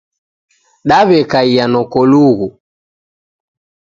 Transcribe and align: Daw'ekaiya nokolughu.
Daw'ekaiya 0.89 1.65
nokolughu. 1.73 2.47